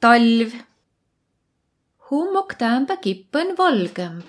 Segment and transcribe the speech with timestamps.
[0.00, 0.52] talv.
[2.10, 4.28] hummok täämbä kippen valgemb.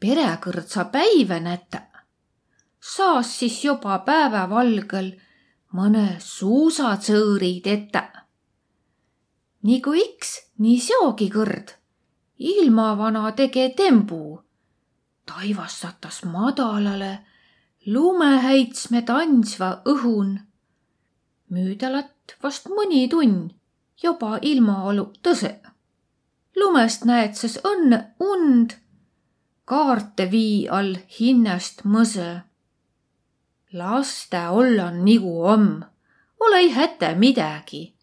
[0.00, 1.82] perekõrdsa päivä nätä.
[2.80, 5.08] saas siis joba päevavalgel
[5.72, 8.02] mõne suusatsõõri tetä.
[9.62, 11.72] nagu iks, nii seogi kõrd.
[12.38, 14.42] ilmavana tege tembu.
[15.26, 17.18] taivas satas madalale
[17.86, 20.40] lumehäitsme tandsva õhun.
[21.48, 23.63] müüdalat vast mõni tunn
[24.02, 25.60] juba ilmaolu tõse.
[26.56, 28.76] lumest näed ses õnne und,
[29.64, 32.42] kaarte vii all hinnast mõse.
[33.72, 35.84] laste olla nigu om,
[36.40, 37.94] ole ei häte midagi.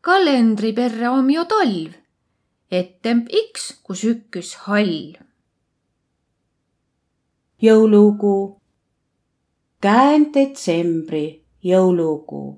[0.00, 1.92] kalendri perre om ju talv,
[2.70, 5.16] ettemp iks, kus ükküs hall.
[7.62, 8.62] jõulugu
[9.82, 12.48] käen detsembri jõulukuu,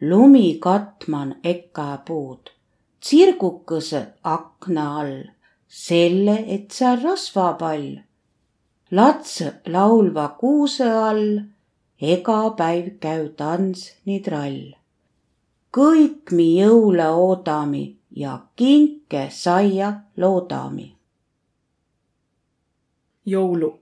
[0.00, 2.50] lumi katman eka puud,
[3.02, 5.16] tsirgukõsõ akna all,
[5.66, 7.88] selle, et seal rasvapall.
[8.94, 11.26] latsõ laulva kuusõ all,
[12.00, 14.62] ega päiv käü tants nii trall.
[15.74, 20.94] kõik mi jõule oodami ja kinke saia loodami.
[23.26, 23.72] jõulu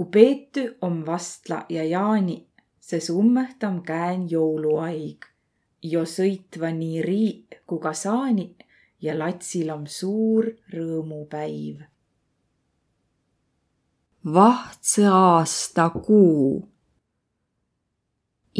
[0.00, 2.46] ku Peetü om vastla ja Jaani,
[2.90, 5.26] se summehtam käen jouluaig.
[5.92, 8.64] jo sõitva nii riiq ku ka saaniq
[9.04, 11.76] ja latsil om suur rõõmupäiv.
[14.34, 16.68] vahtsõ aasta kuu.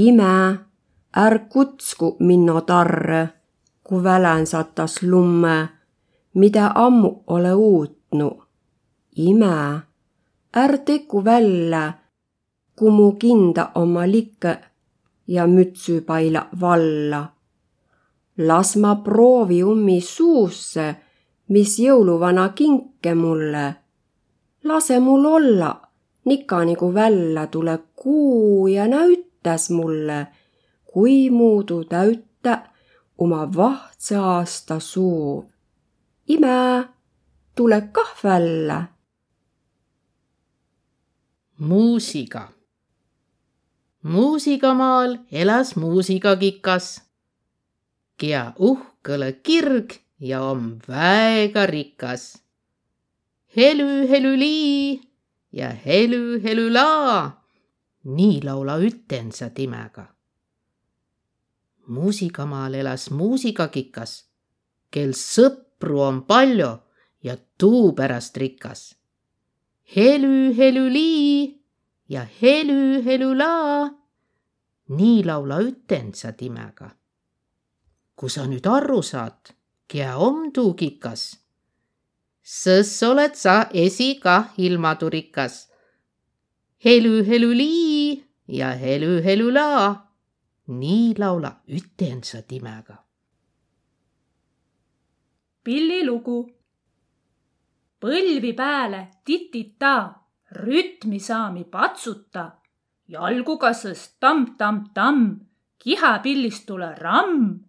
[0.06, 0.34] ime,
[1.24, 3.22] är kutsku minno tarre,
[3.82, 5.68] ku välän satas lumme,
[6.34, 8.30] mida ammu ole uutnu.
[9.16, 9.80] ime
[10.52, 11.92] är teku välja,
[12.80, 14.52] ku mu kinda oma likke
[15.34, 17.22] ja mütsü paila valla.
[18.48, 20.86] las ma proovi ummi suusse,
[21.52, 23.66] mis jõuluvana kinke mulle.
[24.68, 25.70] lase mul olla,
[26.24, 30.26] nika nigu välja tule kuu ja näütäs mulle,
[30.90, 32.54] kui muudu täütä
[33.18, 35.44] oma vahtsõ aasta suuv.
[36.34, 36.84] ime,
[37.56, 38.78] tule kah välja
[41.58, 42.59] muusika.
[44.02, 47.00] Muusikamaal elas muusikakikas,
[48.16, 52.42] kia uhkõlõ kirg ja om väega rikas.
[53.56, 55.00] helü, helülii
[55.52, 57.44] ja helü, helülaa.
[58.04, 60.06] nii laula ütensa timega.
[61.86, 64.24] muusikamaal elas muusikakikas,
[64.90, 66.78] kel sõpru on palju
[67.22, 69.00] ja tuu pärast rikas
[69.96, 71.59] helü, helülii
[72.10, 73.90] ja helü, helülaa.
[74.88, 76.90] nii laula ütensa timega.
[78.16, 79.54] kui sa nüüd aru saad,
[79.88, 81.22] kea om tuu kikas,
[82.42, 85.70] sõs oled sa esikah ilmaturikas.
[86.84, 90.16] helü, helülii ja helü, helülaa.
[90.66, 92.96] nii laula ütensa timega.
[95.64, 96.50] pillilugu
[98.00, 100.19] põlvi pääle titita,
[100.52, 102.44] rütmi saami patsuta,
[103.08, 105.40] jalgu kasõs tamm-tamm-tamm,
[105.78, 107.60] kihapillist tule ramm,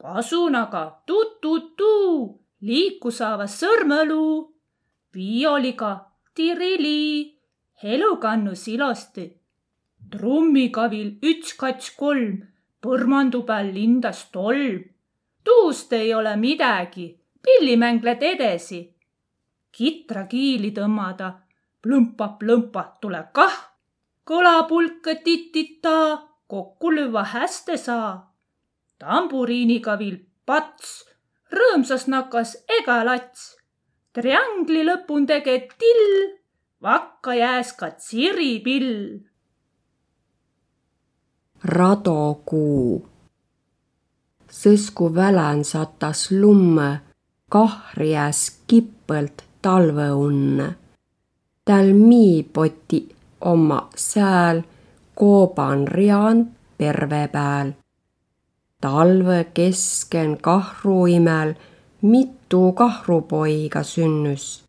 [0.00, 2.16] pasunaga tu-tu-tuu,
[2.62, 4.32] liikusaava sõrmõluu,
[5.14, 5.92] viioliga
[6.34, 7.36] tirili,
[7.82, 9.28] helukannus ilosti,
[10.10, 12.42] trummikavil üks-kats-kolm,
[12.80, 14.84] põrmandu peal lindas tolm.
[15.44, 17.06] tuust ei ole midagi,
[17.42, 18.96] pillimängled edasi
[19.76, 21.32] kitrakiili tõmmada.
[21.86, 23.56] Plõmpa-plõmpa, tule kah,
[24.26, 26.18] kõlapulka titita,
[26.50, 28.34] kokku lüüa hästi saa.
[28.98, 31.04] tamburiiniga viil pats,
[31.52, 33.56] rõõmsas nakas ega lats.
[34.12, 36.38] triangli lõpun tege till,
[36.82, 39.20] vakka jääs ka tsiripill.
[41.64, 43.06] radokuu.
[44.50, 47.00] sõsku välän satas lumme,
[47.48, 50.85] kahri jääs kippõlt talveunne.
[51.66, 53.08] Täl miipoti
[53.40, 54.62] oma sääl
[55.14, 57.72] kooban rian perve pääl.
[58.80, 61.54] talve kesken kahru imel
[62.02, 64.64] mitu kahrupoiga sünnüs.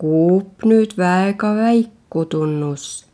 [0.00, 3.06] kuup nüüd väega väiku tunnus,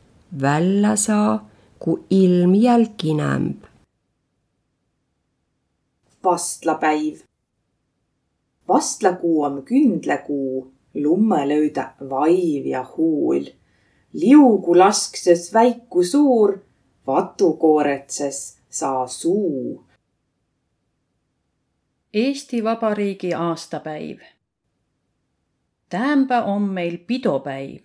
[0.42, 1.48] välja saa,
[1.78, 3.64] ku ilm jälgi nämb.
[6.24, 7.18] vastlapäiv.
[8.68, 13.44] vastlakuu on kündlakuu lumme löödä vaiv ja huul.
[14.12, 16.58] liugu laskses väiku suur,
[17.06, 19.84] vatu kooretses saa suu.
[22.14, 24.18] Eesti Vabariigi aastapäiv.
[25.88, 27.82] Täämbä om meil pidopäiv.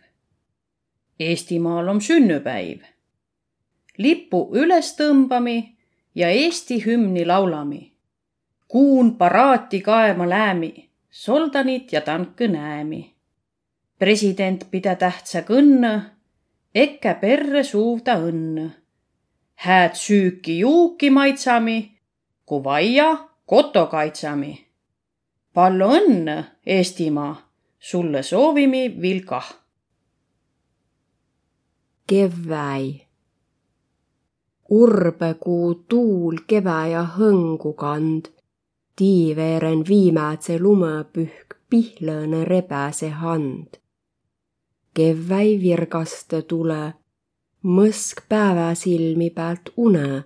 [1.19, 2.81] Eestimaal om sünnüpäiv.
[3.97, 5.75] lipu üles tõmbami
[6.15, 7.91] ja Eesti hümni laulami.
[8.67, 13.15] kuun paraati kaema läämi, soldanit ja tanke näemi.
[13.99, 16.01] president pida tähtsa kõnne,
[16.75, 18.69] ekke perre suuda õnne.
[19.55, 21.97] hääd süüki-juuki maitsami,
[22.45, 24.65] ku vaia koto kaitsami.
[25.53, 29.53] palju õnne, Eestimaa, sulle soovimi vilkah.
[32.07, 33.01] Keväi.
[34.69, 38.38] Urbekuu tuul keväjä hõngu kand.
[38.99, 43.77] Tiiveeren viimätse lumepühk pihlõne rebäse hand.
[44.93, 46.81] Keväi virgaste tule,
[47.63, 50.23] mõsk päeväsilmi pealt une.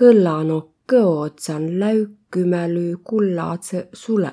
[0.00, 4.32] kõllanokõ otsan läükümälü kullatse sule.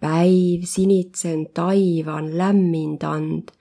[0.00, 3.52] Päiv sinitsen taivan lämmind and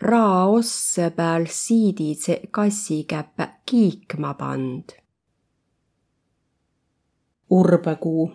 [0.00, 5.05] raosse peal siiditse kassikäppä kiikma pand.
[7.50, 8.32] Urbekuu.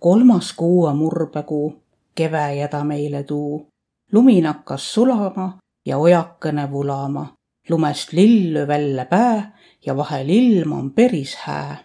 [0.00, 1.82] kolmas kuu on urbekuu,
[2.14, 3.68] keväjä ta meile tuu.
[4.12, 7.34] lumi nakkas sulama ja ojakene vulama.
[7.68, 11.84] lumest lillu välja pää ja vahel ilm on peris hää.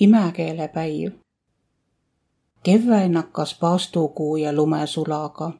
[0.00, 1.12] imäkeelepäiv.
[2.62, 5.52] keväin nakkas paastukuu ja lumesulaga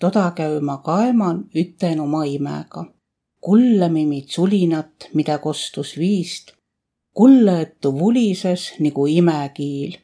[0.00, 2.84] toda käümä kaeman üten oma imäga.
[3.40, 6.52] kullemimit sulinat, mida kostus viist.
[7.16, 9.96] Kulleõttu vulises nagu imekiil.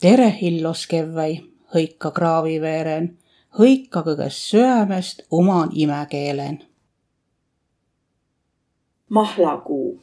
[0.00, 1.34] tere, illos kevväi,
[1.74, 3.06] hõika kraaviveeren,
[3.58, 6.58] hõika kõgest süämest oman imekeelen.
[9.08, 10.00] mahlakuu.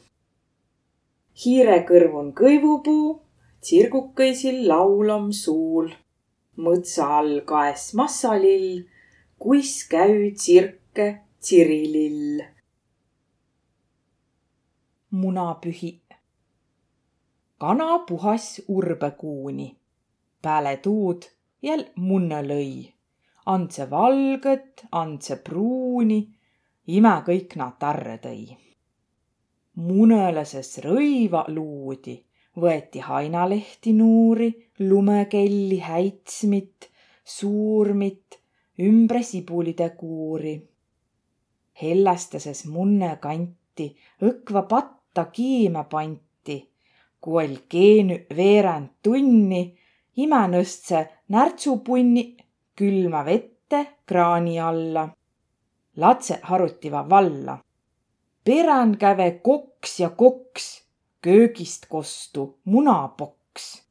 [1.44, 3.20] hiirekõrvun kõivupuu,
[3.60, 5.92] tsirgukõisil laulam suul.
[6.56, 8.86] mõtsa all kaes massalill
[9.38, 12.40] kuis käü tsirke Tsirilill.
[15.10, 16.07] munapühi.
[17.58, 19.76] Kana puhas urbekuuni.
[20.42, 21.22] Pääle tuud
[21.62, 22.94] jäl munne lõi.
[23.46, 26.18] Andse valgõt, andse pruuni,
[26.86, 28.56] ime kõik na tarre tõi.
[29.78, 32.16] munõlõses rõiva luudi,
[32.60, 36.88] võeti hainalehti nuuri, lumekelli häitsmit,
[37.24, 38.40] suurmit
[38.82, 40.56] ümbre sibulide kuuri.
[41.82, 46.27] Hellästases munne kanti õkva patta kiime panti,
[47.68, 49.76] keenü veerand tunni,
[50.16, 52.36] imänõstse närtsupunni
[52.76, 55.08] külma vette kraani alla.
[55.96, 57.58] Latsõq harutiva valla.
[58.44, 60.82] Perän käve koks ja koks,
[61.20, 63.82] köögist kostu munapoks.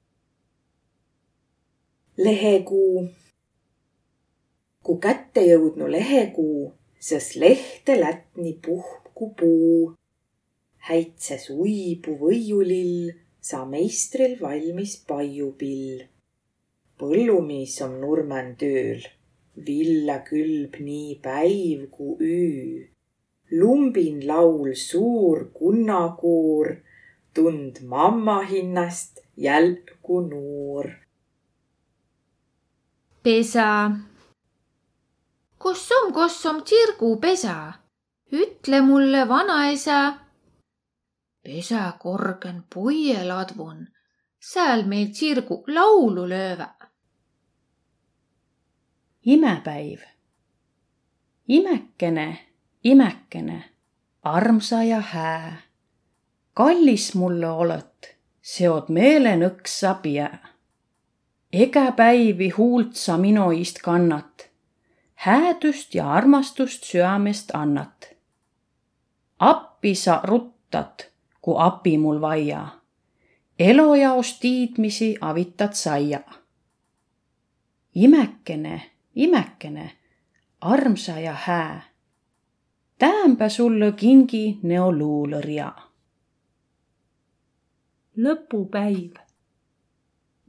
[2.18, 3.10] lehekuu
[4.88, 6.72] ku kätte jõudnu lehekuu,
[7.08, 9.94] sõs lehte lätni puhku puu.
[10.88, 16.06] Häitses uibu võiulill, sa meistril valmis paiupill.
[16.98, 19.04] põllumiis om nurmõn tööl,
[19.68, 22.90] villa külb nii päiv ku üü.
[23.52, 26.68] lumbin laul suur kunnakuur,
[27.34, 30.86] tund mamma hinnast jälku nuur.
[33.24, 33.68] pesa
[35.60, 37.58] kus om, kus om tsirgupesa?
[38.32, 40.27] ütle mulle, vanaisa.
[41.48, 43.88] Pesakorgen puieladvun,
[44.52, 46.70] sääl meil tsirgu laulu löövä.
[49.26, 50.00] imepäiv.
[51.48, 52.48] imekene,
[52.84, 53.64] imekene,
[54.24, 55.62] armsa ja hää.
[56.54, 60.30] kallis mulle olõt, seod meelenõksa pia.
[61.54, 64.48] ega päivi huult sa mino iist kannat
[65.18, 68.10] häädust ja armastust süamest annat.
[69.40, 71.10] appi sa ruttat,
[71.48, 72.68] ku api mul vaia.
[73.60, 76.20] elojaos tiidmisi avitad saia.
[77.96, 79.92] imekene, imekene,
[80.62, 81.84] armsa ja hää.
[83.00, 85.72] täämbä sulle kingi neoluulõrja.
[88.18, 89.14] lõpupäiv.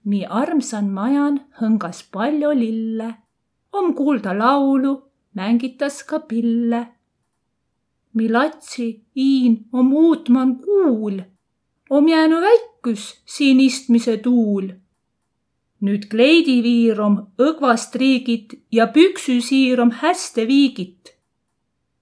[0.05, 3.15] nii armsan majan hõngas palju lille
[3.73, 6.98] om kuulda laulu, mängitas ka pille.
[8.19, 11.21] Mi latsi iin om uutman kuul,
[11.91, 14.69] om jäänu väikus siin istmise tuul.
[15.87, 21.15] nüüd kleidiviir om õgvast riigit ja püksüsiir om häste viigit.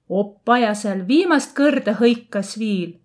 [0.08, 2.98] oppajasel viimast kõrda hõikas viil.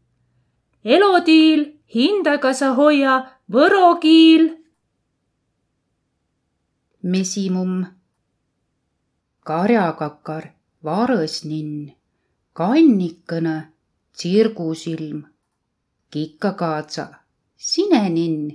[0.86, 1.62] elodiil
[1.96, 3.16] hindega sa hoia
[3.52, 4.46] võro kiil.
[7.04, 7.86] mesimumm,
[9.44, 10.54] karjakakar,
[10.84, 11.92] varõsninn,
[12.54, 13.56] kannikõne,
[14.14, 15.24] tsirgusilm,
[16.12, 17.06] kikkakaatsa,
[17.56, 18.52] sineninn,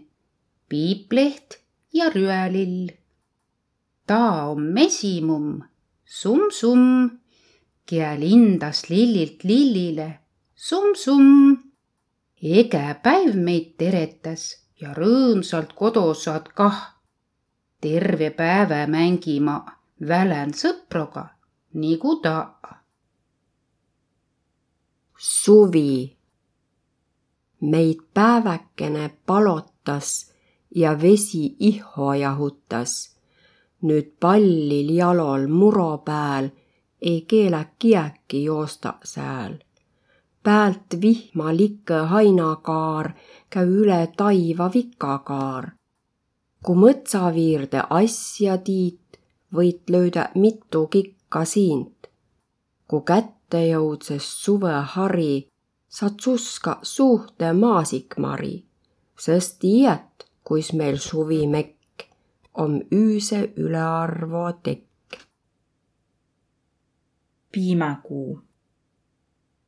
[0.69, 1.61] piipleht
[1.93, 2.91] ja rüelill.
[4.07, 5.63] ta on mesimumm,
[6.05, 7.09] summ-summ,
[7.87, 10.09] kie lindas lillilt lillile,
[10.55, 11.57] summ-summ.
[12.43, 14.43] ege päiv meid teretas
[14.81, 16.79] ja rõõmsalt kodosaad kah.
[17.81, 19.57] terve päeva mängima
[20.01, 21.25] välän sõproga
[21.73, 22.37] nigu ta.
[25.19, 26.17] Suvi.
[27.61, 30.33] meid päeväkene palotas
[30.75, 33.17] ja vesi ihho jahutas.
[33.83, 36.49] nüüd pallil jalol muro pääl
[37.01, 39.55] ei keelaki äkki joosta sääl.
[40.43, 43.13] Päält vihma likkõ hainakaar
[43.51, 45.71] käü üle taiva vikakaar.
[46.65, 49.19] Ku mõtsaviirde asja tiit,
[49.55, 52.07] võit löödä mitu kikka siint.
[52.89, 55.49] Ku kätte jõudses suvehari,
[55.89, 58.65] saad suska suhte maasikmari,
[59.19, 62.09] sest tiiät, kuis meil suvimekk
[62.55, 64.87] om üüse ülearvo tekk
[67.53, 68.43] piimäkuu.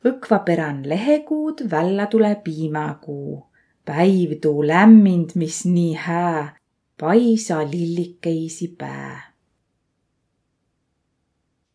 [0.04, 3.46] Õkva perän lehekuud, vällä tule piimäkuu.
[3.84, 6.56] Päiv tuu lämmind, mis nii hää,
[7.00, 9.32] paisa lillikeisi pää.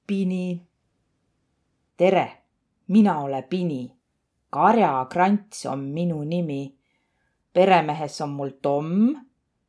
[0.08, 0.62] Pini.
[1.98, 2.32] Tere,
[2.88, 3.94] mina ole Pini.
[4.50, 6.76] Karja Krants on minu nimi.
[7.54, 9.16] peremehes on mul Tom,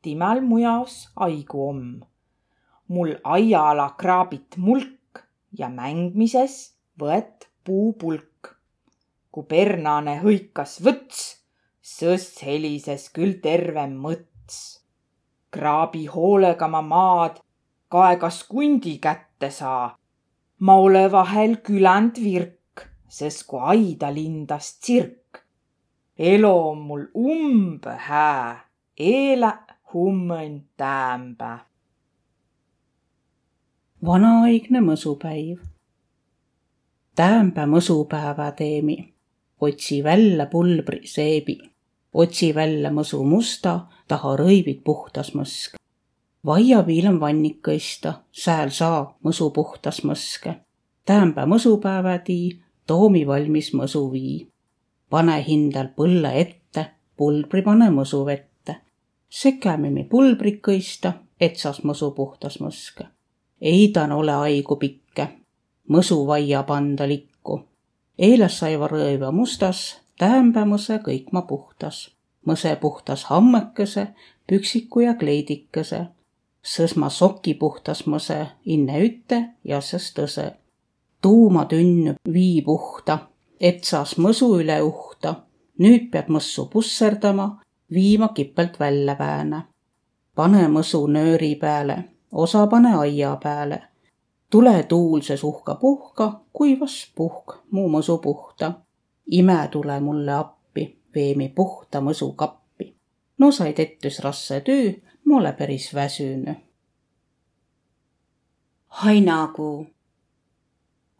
[0.01, 2.01] timäl mu jaos aigu om.
[2.87, 5.25] mul aiaala kraabit mulk
[5.57, 8.55] ja mängmises võet puupulk.
[9.31, 11.41] kui pernane hõikas võts,
[11.81, 14.81] sõs helises küll terve mõts.
[15.51, 17.39] kraabi hoolega ma maad,
[17.89, 19.95] kaegas kundi kätte saa.
[20.59, 25.43] Ma ole vahel küländ virk, sest kui aida lindas tsirk.
[26.17, 28.65] elo on mul umbe hää,
[28.97, 29.51] eele
[29.93, 31.59] hummõn täämbä
[34.05, 35.59] vanaaegne mõsupäiv.
[37.15, 39.13] täämbä mõsupäeva teemi,
[39.61, 41.57] otsi välja pulbri seebi,
[42.13, 45.79] otsi välja mõsu musta, taha rõivit puhtas mõsk.
[46.45, 50.55] Vaiapiil on vannik kõista, sääl saa mõsu puhtas mõske.
[51.05, 54.47] täämbä mõsupäeva tii, toomi valmis mõsu vii.
[55.09, 56.85] pane hindal põlle ette,
[57.17, 58.75] pulbri pane mõsu vette.
[59.29, 63.15] sekämimi pulbrit kõista, et saas mõsu puhtas mõske
[63.61, 65.27] eidan ole aigu pikke,
[65.89, 67.59] mõsuvaia panda likku.
[68.17, 72.11] Eelas saiva rõõva mustas, täämbä mõse kõik ma puhtas.
[72.45, 74.07] mõse puhtas hammekese,
[74.47, 76.05] püksiku ja kleidikese.
[76.65, 80.45] Sõsma soki puhtas mõse, inne ütte ja sõs tõse.
[81.21, 83.19] tuuma tünn vii puhta,
[83.59, 85.35] et saas mõsu üle uhta.
[85.79, 89.63] nüüd pead mõssu pusserdama, viima kipelt välja vääne.
[90.35, 93.83] pane mõsu nööri peale osa pane aia peale.
[94.49, 98.73] tule tuulses uhka puhka, kuivas puhk mu mõsu puhta.
[99.31, 102.95] ime tule mulle appi, veemi puhta mõsukappi.
[103.37, 104.91] no said ettus rasse töö,
[105.25, 106.55] ma ole päris väsünud.
[108.87, 109.87] hainakuu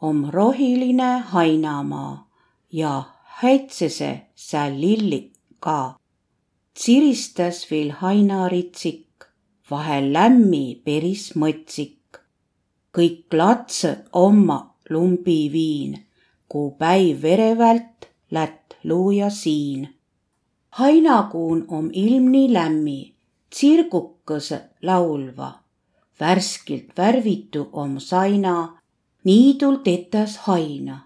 [0.02, 2.30] om rohiline hainamaa
[2.72, 6.00] ja häitsese sääl lillik ka.
[6.74, 9.06] tsiristas viil hainaritsik
[9.72, 12.20] vahel lämmi peris mõtsik.
[12.98, 16.06] kõik latsõ omma lumbi viin,
[16.48, 19.90] kuu päiv verevält lätt luuja siin.
[20.70, 23.15] hainakuun om ilm nii lämmi,
[23.50, 25.52] tsirgukõsõ laulva.
[26.20, 28.78] värskilt värvitu om saina,
[29.24, 31.00] niidul tetäs haina.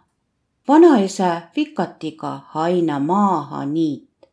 [0.68, 4.30] vanaisa vikatiga haina maaha niit.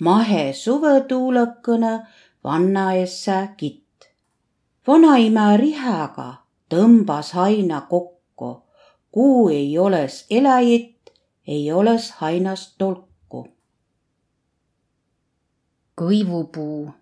[0.00, 2.06] mahe suvetuulõkõne
[2.44, 4.08] vannaessa kitt.
[4.86, 6.34] vanaima rihäga
[6.70, 8.62] tõmbas haina kokku.
[9.12, 11.12] kuu ei oles eläjit,
[11.46, 13.48] ei oles hainas tolku.
[16.00, 16.99] kõivupuu.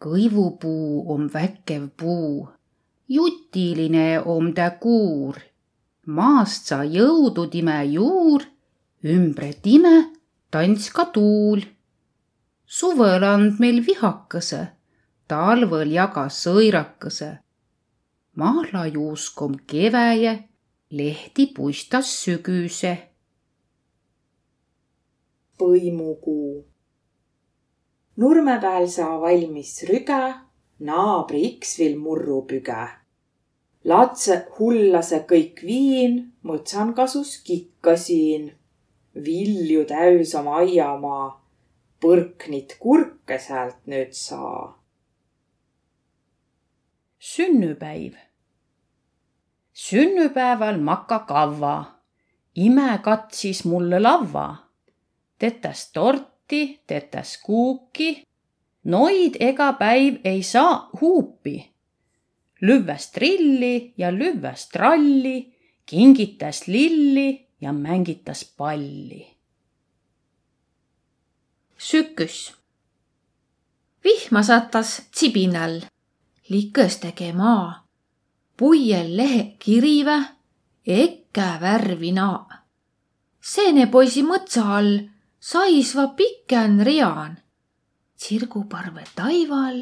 [0.00, 2.48] Kõivupuu on väkev puu,
[3.08, 5.36] jutiline om ta kuur.
[6.06, 8.42] maast sa jõudu time juur,
[9.04, 9.96] ümbre time
[10.50, 11.60] tants ka tuul
[12.66, 14.60] suvel and meil vihakõse,
[15.30, 17.38] talvel jagas sõirakõse.
[18.36, 20.48] mahlajuusk om keväje,
[20.90, 22.94] lehti puistas sügüse.
[25.58, 26.64] põimukuu
[28.16, 30.22] nurme peal saa valmis rüge,
[30.88, 32.84] naabri iks viil murrupüge.
[33.86, 38.52] Latse hullase kõik viin, mõtsan kasus kikka siin.
[39.26, 41.40] vilju täüs om aiamaa,
[42.00, 44.78] põrknit kurke säält nüüd saa.
[47.18, 48.14] sünnüpäiv.
[49.72, 51.84] sünnüpäeval makka kavva.
[52.54, 54.56] ime katsis mulle lavva.
[55.38, 55.92] tetäs
[56.46, 58.22] torti, tetäs kuuki.
[58.84, 61.72] Noid ega päiv ei saa huupi.
[62.62, 65.54] lüvväs trilli ja lüvväs tralli,
[65.86, 69.26] kingitas lilli ja mängitas palli.
[71.78, 72.54] süküs.
[74.04, 75.80] vihma satas tsibinal,
[76.48, 77.86] likõs tege maa.
[78.56, 80.24] puiel lehe kirivä,
[80.86, 82.62] ekkä värvi naa.
[83.40, 85.15] seenepoisi mõtsa all
[85.46, 87.38] saisva pikän rian.
[88.16, 89.80] tsirguparve taival,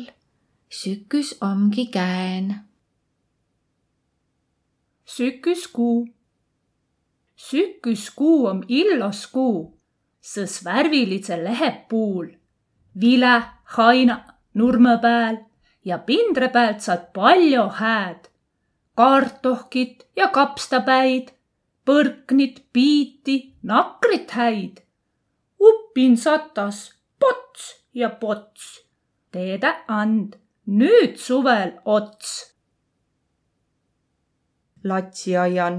[0.68, 2.68] süküs omgi kään.
[5.04, 6.08] süküskuu.
[7.36, 9.78] süküskuu om illos kuu,
[10.22, 12.26] sõs värvilitse lehepuul.
[13.00, 15.36] vile, haina nurme pääl
[15.84, 18.28] ja pindre pealt saad palju hääd.
[18.96, 21.28] kartohkit ja kapstapäid,
[21.86, 24.83] põrknit, piiti, nakrit häid.
[25.94, 28.82] Uppin satas pots ja pots.
[29.30, 30.34] teede and,
[30.66, 32.54] nüüd suvel ots
[34.84, 35.76] latsiaian.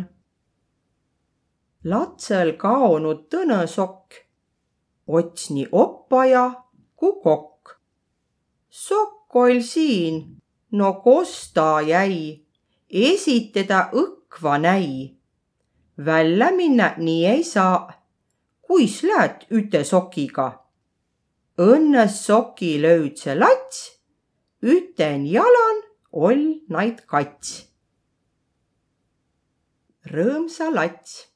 [1.84, 4.16] latsel kaonud tõnõsokk,
[5.08, 6.46] ots nii oppaja
[6.96, 7.76] ku kokk.
[8.70, 10.40] sokk oll siin,
[10.72, 12.46] no kos ta jäi,
[12.90, 15.20] esi teda õkva näi.
[15.98, 17.95] välja minna nii ei saa,
[18.68, 20.50] kuis läät üte sokiga.
[21.58, 24.02] õnnes soki löüdse lats,
[24.62, 25.80] üten jalan
[26.12, 27.75] oll naid kats
[30.06, 31.32] rõõmsa lats.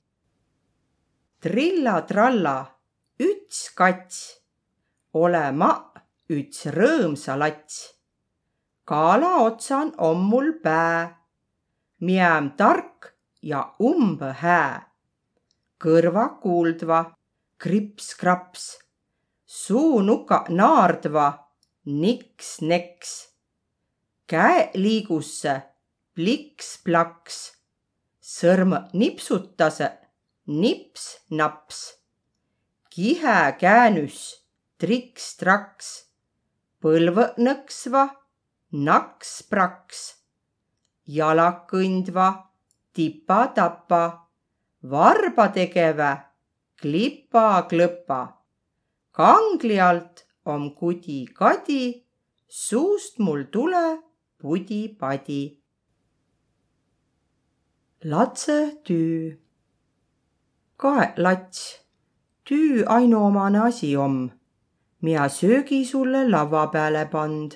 [1.42, 2.68] trilla-tralla,
[3.20, 4.18] üts kats,
[5.14, 5.72] ole ma
[6.30, 7.96] üts rõõmsa lats.
[8.86, 11.18] kaala otsan om mul pää,
[12.00, 14.94] miäm tark ja umbe hää.
[15.80, 17.16] kõrva kuuldva,
[17.60, 18.80] krips-kraps,
[19.46, 21.28] suunuka naardva,
[21.86, 23.12] niks-neks.
[24.28, 25.56] käe liigusse,
[26.16, 27.60] pliks-plaks
[28.30, 29.90] sõrm nipsutase,
[30.48, 31.80] nips-naps.
[32.94, 34.20] kihe käänüs,
[34.80, 35.90] triks-traks,
[36.80, 38.06] põlvõ nõksva,
[38.72, 40.06] naks-praks.
[41.08, 42.30] jalak kõndva,
[42.94, 44.04] tipa-tapa,
[44.84, 46.29] varba tegevä,
[46.82, 48.22] klipa-klõpa.
[49.12, 51.84] kangli alt om kudi-kadi,
[52.48, 53.88] suust mul tule
[54.40, 55.60] pudi-padi
[58.04, 59.40] latse tüü.
[60.78, 61.80] kae lats,
[62.46, 64.32] tüü ainuomane asi om,
[65.02, 67.52] miä söögi sulle lavva pääle pand,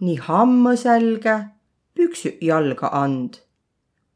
[0.00, 1.36] nii hammõ sälge,
[1.94, 3.34] püksüq jalga and.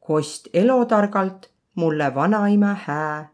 [0.01, 3.31] kost elotargalt mulle vanaima hää.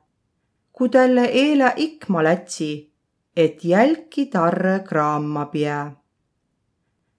[0.78, 2.92] Ku tälle eele ikma lätsi,
[3.36, 5.92] et jälki tarrõ kraama piä.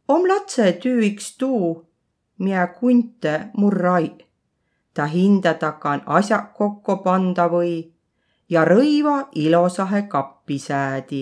[0.07, 1.85] om latse tüü iks tuu,
[2.39, 4.29] miä kunte murrai
[4.93, 7.75] ta hinda takan asjaq kokko panda või
[8.49, 11.21] ja rõiva ilosahe kappi säädi.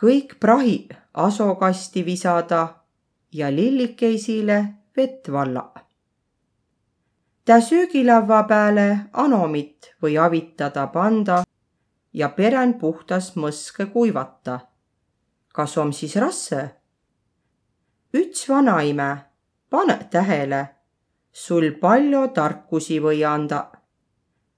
[0.00, 2.62] kõik prahiq asokasti visada
[3.32, 4.64] ja lillikeisile
[4.96, 5.87] vett valla.
[7.48, 11.36] Tä söögilavva pääle anomit või avitada panda
[12.12, 14.58] ja peren puhtas mõske kuivata.
[15.54, 16.60] kas om siis rasse?
[18.12, 19.08] üts vanaime,
[19.70, 20.68] pane tähele
[21.32, 23.72] sul palju tarkusi või anda.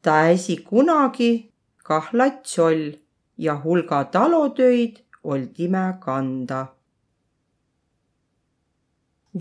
[0.03, 2.93] ta äsi kunagi kah lats oll
[3.39, 6.67] ja hulga talotöid old ime kanda.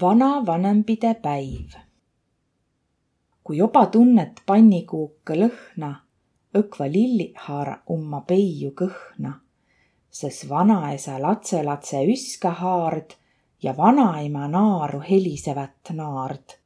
[0.02, 1.89] vanavanemapide päiv.
[3.50, 5.90] Kui juba tunnet pannikuuke lõhna,
[6.54, 9.34] õkva lilli haara umma peiu kõhna,
[10.22, 13.18] sest vanaisa latselatse üska haard
[13.64, 16.60] ja vanaema naaru helisevät naard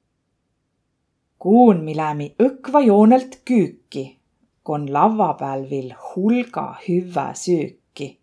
[1.43, 4.03] kuun milämi õkva joonelt küüki,
[4.63, 8.19] kon lavva pääl viil hulga hüvvä süüki.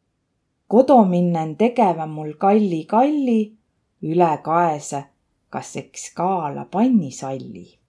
[0.69, 3.53] kodo minnen tegevä mul kalli kalli,
[4.03, 5.05] üle kaese,
[5.51, 7.80] kas eks kaala pannisalli.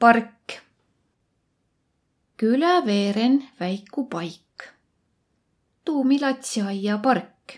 [0.00, 0.52] Park.
[2.36, 4.62] külä veeren väiku paik.
[5.84, 7.52] tuu lumilatsiaia park.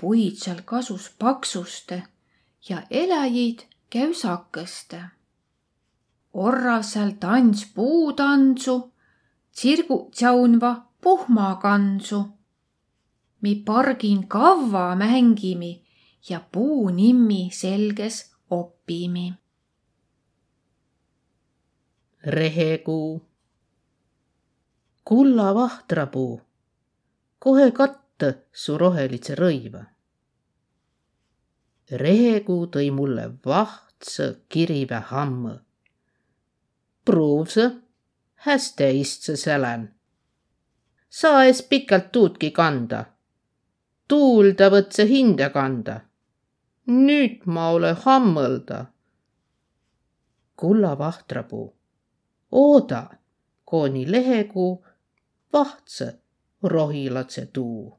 [0.00, 2.02] puid seal kasus paksuste
[2.68, 3.58] ja eläjid
[3.90, 5.02] käusakõste.
[6.32, 8.92] orrav seal tants puutantsu,
[9.52, 12.28] tsirgu tsaunva puhmakandsu.
[13.40, 15.84] mi pargin kavva mängimi
[16.28, 19.41] ja puunimmi selges opimi.
[22.26, 23.28] Rehekuu.
[25.04, 26.40] kulla vahtrapuu,
[27.38, 29.84] kohe katta su rohelitse rõiva.
[31.92, 35.58] rehekuu tõi mulle vahtsa kirive hamma.
[37.04, 37.70] pruuvsa,
[38.34, 39.94] hästi istse sälän.
[41.10, 43.04] saa es pikalt tuudki kanda.
[44.08, 46.00] tuulda võtse hinda kanda.
[46.86, 48.86] nüüd ma ole hammõlda.
[50.56, 51.81] kulla vahtrapuu
[52.52, 53.10] ooda,
[53.64, 54.86] kooni lehekuu
[55.52, 56.18] vahtse
[56.62, 57.98] rohilatse tuu.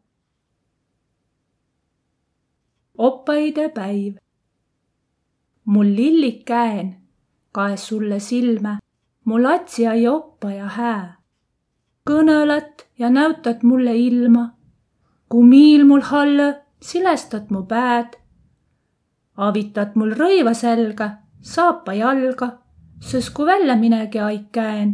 [2.97, 4.15] oppaide päiv.
[5.65, 6.95] mul lillik käen,
[7.51, 8.77] kaes sulle silme,
[9.25, 11.17] mu latsiai oppaja hää.
[12.09, 14.57] kõnõled ja näütad mulle ilma.
[15.29, 18.15] kui miil mul hallõ, silestad mu pääd.
[19.37, 21.11] avitad mul rõiva selga,
[21.41, 22.62] saapa jalga
[23.09, 24.89] sest kui välja minegi aik käen,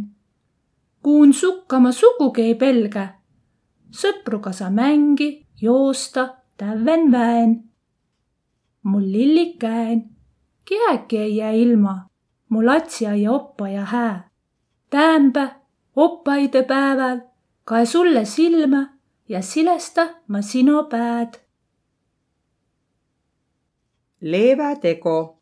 [1.02, 3.06] kuun sukka ma sugugi ei pelgä.
[3.90, 7.70] sõpruga sa mängi, joosta, tävven väen.
[8.82, 10.10] mul lillik käen,
[10.64, 11.94] kiäki ei jää ilma,
[12.48, 14.30] mu latsiaia oppaja hää.
[14.90, 15.60] täämbä
[15.96, 17.20] oppaide päeval
[17.64, 18.82] kae sulle silma
[19.28, 21.34] ja silesta ma sino pääd.
[24.20, 25.38] leevä tego.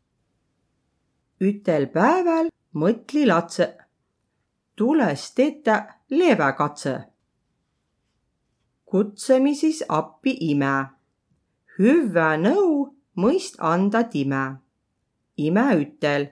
[1.41, 3.79] ütel päeval mõtli latse.
[4.77, 7.01] tules tetä leevä katse.
[8.85, 10.87] kutsemi siis appi ime.
[11.79, 14.57] hüvvä nõu mõist anda time.
[15.37, 16.29] ime ütel,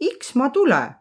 [0.00, 0.94] iks ma tule.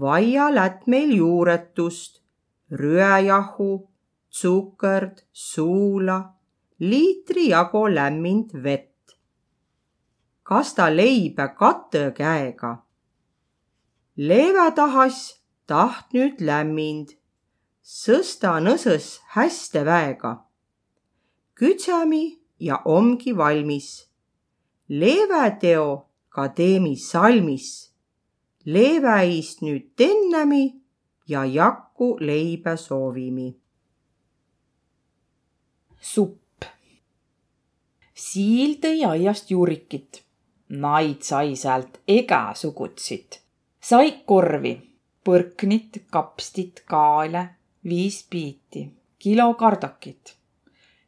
[0.00, 2.22] vaia lät meil juuretust,
[2.70, 3.88] rüäjahu,
[4.30, 6.34] tsukerd, suula,
[6.78, 9.16] liitri jagu lämmint vett.
[10.42, 12.83] kas ta leibä katõ käega?
[14.16, 17.16] Leevä tahas taht nüüd lämmind,
[17.82, 20.46] sõsta nõsõs häste väega.
[21.54, 24.06] kütsami ja omgi valmis.
[24.88, 27.90] leevä teo ka teemi salmis.
[28.64, 30.80] leeväist nüüd tennämi
[31.28, 33.56] ja jakku leibä soovimi.
[36.00, 36.64] supp.
[38.14, 40.22] siil tõi aiast juurikit.
[40.68, 43.43] naid sai sealt egasugutsit
[43.84, 44.72] sai korvi,
[45.24, 47.42] põrknit, kapstit, kaale,
[47.84, 48.86] viis piiti,
[49.20, 50.32] kilo kardakit.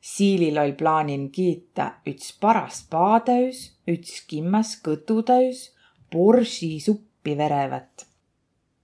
[0.07, 5.71] Siilil oll plaanin kiita üts paras paatäüs, üts kimmäs kõtutäüs
[6.13, 8.07] boržisuppi verevät.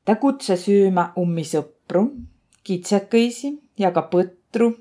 [0.04, 2.08] ta kutse süümä ummi sõpru,
[2.64, 4.72] kitsekõisi ja ka põtru.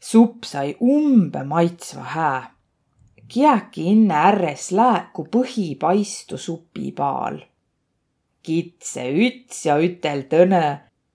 [0.00, 2.54] supp sai umbe maitsva hää.
[3.28, 7.38] kiäki inne ärres lääku põhipaistu supipaal
[8.46, 10.66] kitse üts ja ütel tõnõ,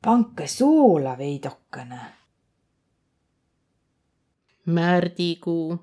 [0.04, 2.02] panke soola veidokene.
[4.66, 5.80] märdikuu.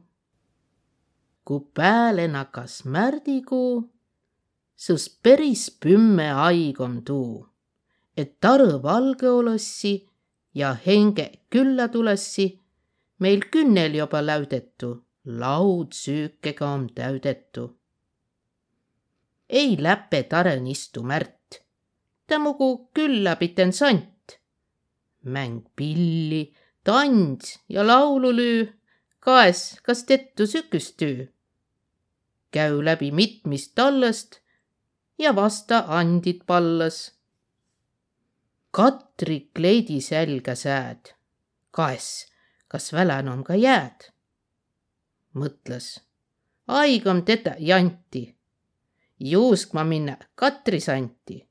[1.45, 3.89] kui pääle nakas märdikuu,
[4.77, 7.47] sõs peris pümme aigom tuu,
[8.17, 9.95] et tarõ valge olõssi
[10.55, 12.47] ja henge külla tulessi,
[13.19, 14.93] meil künnel juba läudetu,
[15.25, 17.65] laud süükega om täudetu.
[19.49, 21.38] ei läpe taren istu Märt
[22.29, 24.41] tämugu küllapiten sant.
[25.25, 28.73] mäng pilli, tants ja laululüü,
[29.21, 31.33] kaes kas tettu süküstüü.
[32.51, 34.41] käü läbi mitmist tallast
[35.19, 37.13] ja vasta andid pallas.
[38.71, 41.15] Katri kleidi selga sääd,
[41.71, 42.33] kaes,
[42.69, 44.13] kas välän on ka jääd?
[45.35, 46.01] mõtles,
[46.67, 48.37] aigam teda janti,
[49.21, 51.48] juuskma minna Katri santi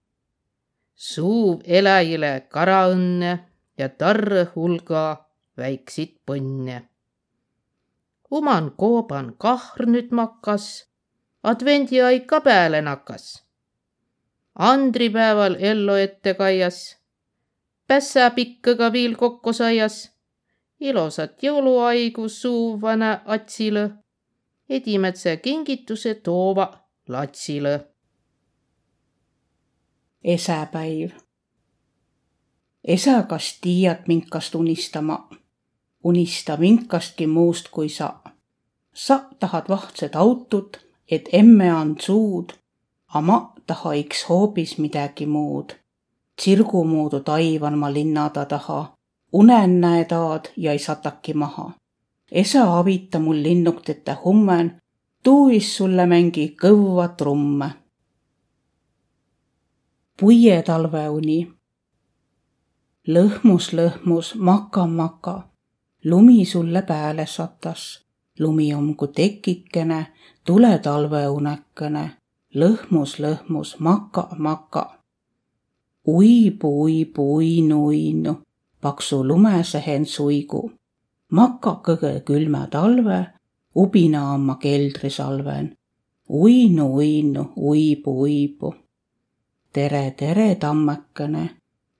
[0.97, 3.31] suuv eläjile karaõnne
[3.77, 5.03] ja tarre hulga
[5.57, 6.77] väiksit põnne.
[8.31, 10.65] uman kooban kahr nüüd makas,
[11.43, 13.43] advendiaig ka peale nakas.
[14.69, 16.97] andripäeval ellu ette kaias,
[17.87, 20.11] pässapikkaga viil kokku saias,
[20.79, 23.89] ilosat jõuluaigu suuvana atsile,
[24.69, 26.67] edimätse kingituse toova
[27.07, 27.96] latsile
[30.23, 31.11] esäpäiv.
[32.83, 35.29] Esa, kas tiiät, minkast unistama?
[36.03, 38.13] unista minkastki muust kui sa.
[38.93, 40.79] sa tahad vahtset autot,
[41.11, 42.49] et emme and suud,
[43.07, 45.69] a ma taha iks hoopis midagi muud.
[46.35, 48.93] tsirgumuudu taivan ma linnada taha,
[49.33, 51.71] unen näe taad ja ei sataki maha.
[52.31, 54.77] esa avita mul linnuktete hummen,
[55.23, 57.69] tuuis sulle mängi kõvva trumme.
[60.19, 61.57] Puie talveuni
[63.07, 65.49] lõhmus, lõhmus, maka, maka.
[66.05, 68.05] lumi sulle pääle satas.
[68.39, 70.07] lumi on ku tekikene,
[70.45, 72.11] tule talveunekene.
[72.55, 74.99] lõhmus, lõhmus, maka, maka.
[76.07, 78.37] uibu, uibu, uinu, uinu,
[78.81, 80.71] paksu lumesehen suigu.
[81.31, 83.27] maka kõge külma talve,
[83.75, 85.75] ubina on ma keldrisalven.
[86.29, 88.75] uinu, uinu, uibu, uibu.
[89.77, 91.49] Tere, tere, tammekene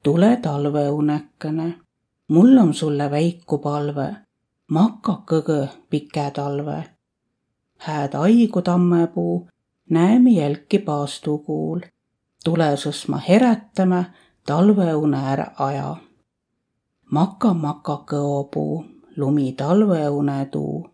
[0.03, 1.73] tule talveunekene,
[2.27, 4.07] mul on sulle väiku palve,
[4.71, 6.77] maka kõgõ pike talve.
[7.77, 9.47] hääd aigu tammepuu,
[9.89, 11.79] näemi jälki paastukuul,
[12.43, 14.03] tule sõsma herätämä
[14.45, 15.95] talveune ära aja.
[17.11, 18.85] maka, maka kõopuu,
[19.17, 20.89] lumi talveune tuu,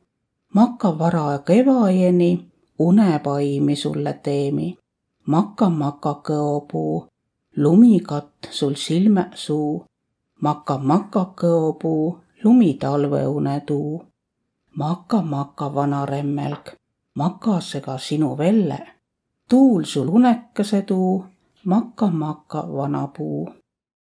[0.53, 4.82] maka vara kevajeni, unepaimi sulle teemi.
[5.25, 7.07] Maka, maka kõopuu
[7.55, 9.85] lumikatt sul silmä suu,
[10.41, 14.03] maka, maka kõopuu, lumi talveune tuu.
[14.75, 16.73] maka, maka vana remmelg,
[17.15, 18.79] makasega sinu velle,
[19.49, 21.25] tuul sul unekese tuu,
[21.65, 23.62] maka, maka vana puu